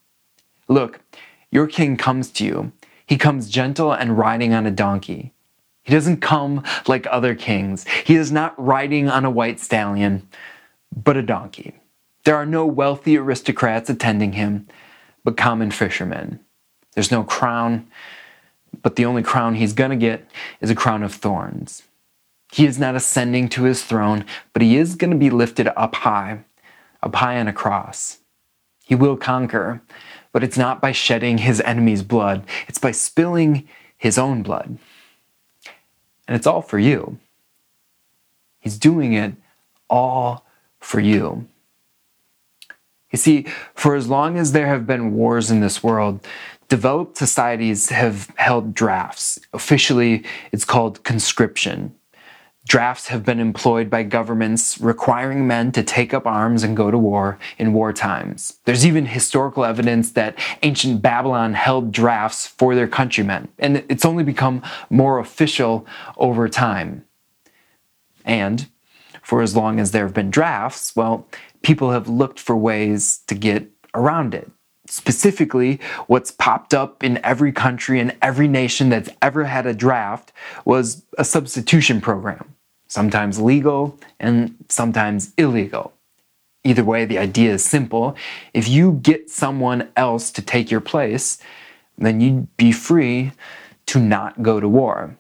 Look, 0.68 1.00
your 1.54 1.68
king 1.68 1.98
comes 1.98 2.32
to 2.32 2.44
you. 2.44 2.72
He 3.06 3.16
comes 3.16 3.48
gentle 3.48 3.92
and 3.92 4.18
riding 4.18 4.54
on 4.54 4.66
a 4.66 4.72
donkey. 4.72 5.34
He 5.84 5.94
doesn't 5.94 6.18
come 6.18 6.64
like 6.88 7.06
other 7.12 7.36
kings. 7.36 7.86
He 8.06 8.16
is 8.16 8.32
not 8.32 8.56
riding 8.58 9.08
on 9.08 9.24
a 9.24 9.30
white 9.30 9.60
stallion, 9.60 10.28
but 10.96 11.16
a 11.16 11.22
donkey. 11.22 11.76
There 12.24 12.36
are 12.36 12.46
no 12.46 12.66
wealthy 12.66 13.18
aristocrats 13.18 13.90
attending 13.90 14.34
him, 14.34 14.68
but 15.24 15.38
common 15.38 15.70
fishermen. 15.70 16.40
There's 16.94 17.12
no 17.12 17.24
crown, 17.24 17.88
but 18.82 18.96
the 18.96 19.06
only 19.06 19.22
crown 19.22 19.56
he's 19.56 19.74
going 19.74 19.92
to 19.92 19.96
get 19.96 20.28
is 20.60 20.72
a 20.72 20.76
crown 20.76 21.04
of 21.04 21.14
thorns. 21.14 21.84
He 22.52 22.66
is 22.66 22.80
not 22.80 22.96
ascending 22.96 23.50
to 23.50 23.64
his 23.64 23.84
throne, 23.84 24.26
but 24.54 24.62
he 24.62 24.78
is 24.78 24.96
going 24.96 25.12
to 25.12 25.18
be 25.18 25.30
lifted 25.30 25.68
up 25.76 25.96
high, 25.96 26.46
up 27.04 27.14
high 27.16 27.40
on 27.40 27.48
a 27.48 27.54
cross. 27.54 28.20
He 28.86 28.96
will 28.96 29.18
conquer, 29.18 29.82
but 30.34 30.44
it's 30.44 30.58
not 30.58 30.82
by 30.82 30.92
shedding 30.92 31.38
his 31.38 31.62
enemy's 31.62 32.04
blood, 32.04 32.44
it's 32.68 32.80
by 32.80 32.92
spilling 32.92 33.68
his 33.98 34.18
own 34.18 34.44
blood. 34.44 34.78
And 36.28 36.36
it's 36.36 36.48
all 36.48 36.62
for 36.62 36.80
you. 36.80 37.20
He's 38.60 38.78
doing 38.78 39.14
it 39.14 39.36
all 39.90 40.46
for 40.80 41.00
you. 41.00 41.48
You 43.12 43.18
see, 43.18 43.46
for 43.76 43.96
as 43.96 44.10
long 44.10 44.38
as 44.38 44.52
there 44.52 44.68
have 44.68 44.88
been 44.88 45.14
wars 45.14 45.52
in 45.52 45.60
this 45.60 45.84
world, 45.84 46.26
developed 46.68 47.18
societies 47.18 47.90
have 47.90 48.34
held 48.38 48.74
drafts. 48.74 49.40
Officially, 49.54 50.24
it's 50.52 50.66
called 50.66 51.04
conscription. 51.04 51.94
Drafts 52.66 53.08
have 53.08 53.26
been 53.26 53.40
employed 53.40 53.90
by 53.90 54.04
governments 54.04 54.80
requiring 54.80 55.46
men 55.46 55.72
to 55.74 55.84
take 55.84 56.14
up 56.14 56.26
arms 56.26 56.64
and 56.64 56.78
go 56.78 56.90
to 56.90 56.98
war 56.98 57.38
in 57.58 57.74
war 57.74 57.92
times. 57.92 58.58
There's 58.64 58.86
even 58.86 59.06
historical 59.06 59.66
evidence 59.66 60.12
that 60.14 60.40
ancient 60.64 61.02
Babylon 61.02 61.54
held 61.54 61.92
drafts 61.92 62.48
for 62.48 62.74
their 62.74 62.88
countrymen, 62.88 63.50
and 63.60 63.84
it's 63.90 64.06
only 64.06 64.24
become 64.24 64.62
more 64.90 65.20
official 65.20 65.86
over 66.18 66.48
time. 66.48 67.04
And 68.24 68.68
for 69.22 69.42
as 69.42 69.56
long 69.56 69.80
as 69.80 69.92
there 69.92 70.06
have 70.06 70.14
been 70.14 70.32
drafts, 70.32 70.96
well, 70.96 71.28
people 71.64 71.92
have 71.92 72.08
looked 72.08 72.40
for 72.40 72.56
ways 72.56 73.20
to 73.28 73.36
get 73.36 73.70
around 73.94 74.34
it. 74.34 74.50
Specifically, 74.88 75.80
what's 76.08 76.32
popped 76.32 76.74
up 76.74 77.04
in 77.04 77.20
every 77.24 77.52
country 77.52 78.00
and 78.00 78.16
every 78.22 78.48
nation 78.48 78.90
that's 78.90 79.10
ever 79.22 79.46
had 79.46 79.66
a 79.66 79.74
draft 79.74 80.34
was 80.66 81.06
a 81.18 81.24
substitution 81.24 82.02
program, 82.02 82.53
sometimes 82.94 83.42
legal 83.42 83.98
and 84.20 84.56
sometimes 84.70 85.34
illegal. 85.36 85.94
Either 86.64 86.84
way, 86.84 87.06
the 87.06 87.18
idea 87.18 87.52
is 87.52 87.66
simple. 87.66 88.16
If 88.54 88.68
you 88.68 89.00
get 89.02 89.32
someone 89.32 89.90
else 89.98 90.30
to 90.30 90.44
take 90.44 90.70
your 90.70 90.80
place, 90.80 91.40
then 91.98 92.22
you'd 92.22 92.56
be 92.56 92.72
free 92.72 93.32
to 93.88 94.00
not 94.00 94.44
go 94.44 94.60
to 94.60 94.68
war. 94.68 95.18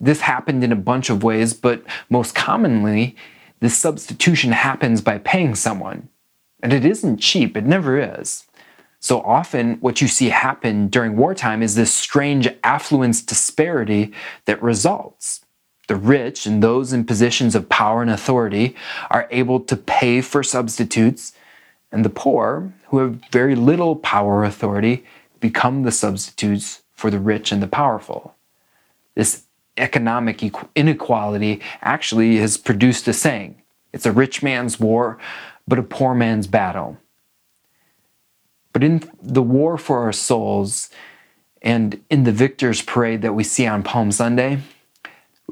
This 0.00 0.20
happened 0.20 0.62
in 0.62 0.70
a 0.70 0.76
bunch 0.90 1.08
of 1.08 1.22
ways, 1.22 1.54
but 1.54 1.82
most 2.10 2.34
commonly, 2.34 3.16
this 3.60 3.76
substitution 3.76 4.52
happens 4.52 5.00
by 5.00 5.16
paying 5.16 5.54
someone. 5.54 6.10
And 6.62 6.74
it 6.74 6.84
isn't 6.84 7.18
cheap, 7.18 7.56
it 7.56 7.64
never 7.64 7.98
is. 7.98 8.44
So 9.00 9.22
often, 9.22 9.78
what 9.80 10.02
you 10.02 10.08
see 10.08 10.28
happen 10.28 10.88
during 10.88 11.16
wartime 11.16 11.62
is 11.62 11.74
this 11.74 11.92
strange 11.92 12.48
affluence 12.62 13.22
disparity 13.22 14.12
that 14.44 14.62
results. 14.62 15.40
The 15.92 15.98
rich 15.98 16.46
and 16.46 16.62
those 16.62 16.94
in 16.94 17.04
positions 17.04 17.54
of 17.54 17.68
power 17.68 18.00
and 18.00 18.10
authority 18.10 18.74
are 19.10 19.28
able 19.30 19.60
to 19.60 19.76
pay 19.76 20.22
for 20.22 20.42
substitutes, 20.42 21.34
and 21.92 22.02
the 22.02 22.08
poor, 22.08 22.72
who 22.86 22.96
have 22.96 23.20
very 23.30 23.54
little 23.54 23.96
power 23.96 24.36
or 24.36 24.44
authority, 24.44 25.04
become 25.38 25.82
the 25.82 25.92
substitutes 25.92 26.80
for 26.94 27.10
the 27.10 27.18
rich 27.18 27.52
and 27.52 27.62
the 27.62 27.66
powerful. 27.66 28.34
This 29.14 29.42
economic 29.76 30.42
inequality 30.74 31.60
actually 31.82 32.38
has 32.38 32.56
produced 32.56 33.06
a 33.06 33.12
saying 33.12 33.60
it's 33.92 34.06
a 34.06 34.12
rich 34.12 34.42
man's 34.42 34.80
war, 34.80 35.18
but 35.68 35.78
a 35.78 35.82
poor 35.82 36.14
man's 36.14 36.46
battle. 36.46 36.96
But 38.72 38.82
in 38.82 39.02
the 39.22 39.42
war 39.42 39.76
for 39.76 39.98
our 39.98 40.12
souls 40.14 40.88
and 41.60 42.02
in 42.08 42.24
the 42.24 42.32
victor's 42.32 42.80
parade 42.80 43.20
that 43.20 43.34
we 43.34 43.44
see 43.44 43.66
on 43.66 43.82
Palm 43.82 44.10
Sunday, 44.10 44.62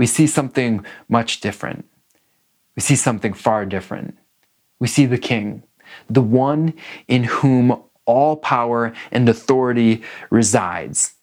we 0.01 0.07
see 0.07 0.27
something 0.27 0.83
much 1.11 1.43
different. 1.43 1.85
We 2.75 2.81
see 2.81 2.97
something 2.97 3.35
far 3.35 3.67
different. 3.67 4.17
We 4.79 4.89
see 4.89 5.05
the 5.05 5.19
King, 5.19 5.63
the 6.09 6.23
one 6.23 6.73
in 7.07 7.25
whom 7.25 7.83
all 8.07 8.37
power 8.37 8.95
and 9.13 9.29
authority 9.29 10.03
resides. 10.31 11.17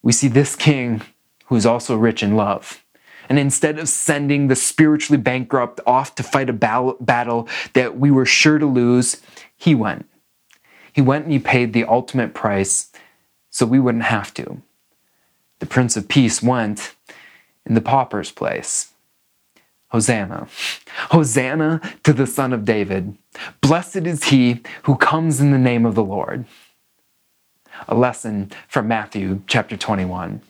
We 0.00 0.12
see 0.12 0.28
this 0.28 0.56
King 0.56 1.02
who 1.48 1.56
is 1.56 1.66
also 1.66 1.94
rich 1.94 2.22
in 2.22 2.34
love. 2.34 2.82
And 3.28 3.38
instead 3.38 3.78
of 3.78 3.90
sending 3.90 4.48
the 4.48 4.56
spiritually 4.56 5.20
bankrupt 5.20 5.80
off 5.86 6.14
to 6.14 6.22
fight 6.22 6.48
a 6.48 6.54
battle 6.54 7.48
that 7.74 7.98
we 7.98 8.10
were 8.10 8.24
sure 8.24 8.58
to 8.58 8.64
lose, 8.64 9.20
he 9.54 9.74
went. 9.74 10.08
He 10.90 11.02
went 11.02 11.24
and 11.24 11.34
he 11.34 11.38
paid 11.38 11.74
the 11.74 11.84
ultimate 11.84 12.32
price 12.32 12.90
so 13.50 13.66
we 13.66 13.78
wouldn't 13.78 14.04
have 14.04 14.32
to. 14.32 14.62
The 15.58 15.66
Prince 15.66 15.98
of 15.98 16.08
Peace 16.08 16.42
went 16.42 16.94
in 17.66 17.74
the 17.74 17.80
pauper's 17.80 18.30
place. 18.30 18.92
Hosanna. 19.88 20.48
Hosanna 21.10 21.80
to 22.02 22.12
the 22.12 22.26
Son 22.26 22.52
of 22.52 22.64
David. 22.64 23.16
Blessed 23.60 24.06
is 24.06 24.24
he 24.24 24.62
who 24.84 24.96
comes 24.96 25.40
in 25.40 25.50
the 25.50 25.58
name 25.58 25.84
of 25.84 25.94
the 25.94 26.04
Lord. 26.04 26.46
A 27.88 27.94
lesson 27.94 28.50
from 28.68 28.88
Matthew 28.88 29.42
chapter 29.46 29.76
21. 29.76 30.40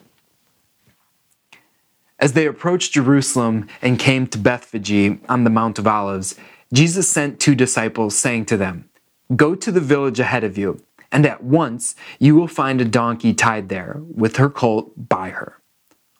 As 2.21 2.35
they 2.35 2.47
approached 2.47 2.93
Jerusalem 2.93 3.67
and 3.81 3.99
came 3.99 4.29
to 4.29 4.39
Bethphage 4.39 5.19
on 5.29 5.43
the 5.43 5.51
Mount 5.51 5.81
of 5.81 5.89
Olives, 5.89 6.37
Jesus 6.73 7.09
sent 7.09 7.41
two 7.41 7.57
disciples, 7.57 8.17
saying 8.17 8.47
to 8.47 8.57
them, 8.57 8.89
Go 9.35 9.57
to 9.57 9.73
the 9.73 9.81
village 9.81 10.21
ahead 10.21 10.45
of 10.45 10.57
you, 10.57 10.81
and 11.11 11.27
at 11.27 11.43
once 11.43 11.97
you 12.21 12.37
will 12.37 12.47
find 12.47 12.81
a 12.81 12.85
donkey 12.85 13.35
tied 13.35 13.69
there, 13.69 14.01
with 14.15 14.37
her 14.37 14.49
colt 14.49 14.93
by 15.09 15.31
her. 15.31 15.62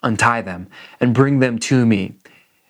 Untie 0.03 0.43
them 0.43 0.69
and 1.01 1.15
bring 1.15 1.39
them 1.39 1.59
to 1.61 1.87
me. 1.87 2.17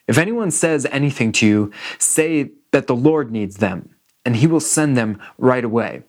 If 0.07 0.18
anyone 0.18 0.51
says 0.51 0.87
anything 0.90 1.33
to 1.33 1.47
you, 1.47 1.73
say 1.99 2.51
that 2.73 2.87
the 2.87 2.97
Lord 2.97 3.31
needs 3.31 3.57
them, 3.57 3.95
and 4.25 4.37
he 4.37 4.47
will 4.47 4.61
send 4.61 4.97
them 4.97 5.21
right 5.38 5.64
away. 5.64 6.03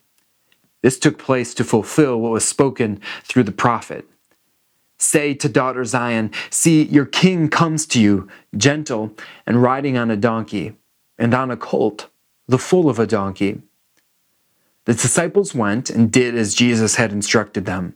This 0.82 1.00
took 1.00 1.18
place 1.18 1.54
to 1.54 1.64
fulfill 1.64 2.20
what 2.20 2.32
was 2.32 2.46
spoken 2.46 3.00
through 3.24 3.44
the 3.44 3.52
prophet. 3.52 4.06
Say 4.98 5.34
to 5.36 5.50
daughter 5.50 5.86
Zion, 5.86 6.32
See, 6.50 6.84
your 6.84 7.06
king 7.06 7.50
comes 7.50 7.86
to 7.88 8.02
you, 8.02 8.28
gentle 8.56 9.14
and 9.46 9.62
riding 9.62 9.98
on 9.98 10.12
a 10.12 10.18
donkey, 10.18 10.76
and 11.18 11.34
on 11.34 11.52
a 11.52 11.58
colt, 11.58 12.10
the 12.48 12.58
foal 12.58 12.90
of 12.90 13.00
a 13.00 13.08
donkey. 13.08 13.62
The 14.86 14.94
disciples 14.94 15.56
went 15.56 15.90
and 15.90 16.12
did 16.12 16.36
as 16.36 16.54
Jesus 16.54 16.96
had 16.96 17.14
instructed 17.14 17.66
them. 17.66 17.96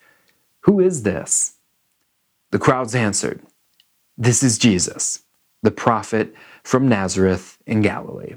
Who 0.61 0.79
is 0.79 1.03
this? 1.03 1.55
The 2.51 2.59
crowds 2.59 2.95
answered, 2.95 3.41
This 4.17 4.43
is 4.43 4.57
Jesus, 4.57 5.23
the 5.63 5.71
prophet 5.71 6.33
from 6.63 6.87
Nazareth 6.87 7.57
in 7.65 7.81
Galilee. 7.81 8.35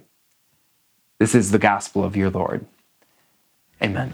This 1.18 1.34
is 1.34 1.50
the 1.50 1.58
gospel 1.58 2.04
of 2.04 2.16
your 2.16 2.30
Lord. 2.30 2.66
Amen. 3.82 4.12